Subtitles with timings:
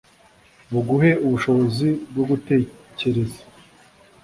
[0.71, 3.41] buguhe ubushobozi bwo gutekereza